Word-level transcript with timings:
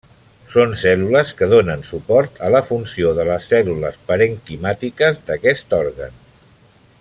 Són 0.53 0.71
cèl·lules 0.83 1.33
que 1.41 1.49
donen 1.51 1.83
suport 1.89 2.41
a 2.47 2.49
la 2.55 2.61
funció 2.69 3.11
de 3.19 3.27
les 3.29 3.45
cèl·lules 3.53 4.01
parenquimàtiques 4.09 5.21
d'aquest 5.29 5.77
òrgan. 5.83 6.19